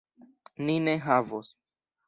[0.69, 1.55] Ni ne havos!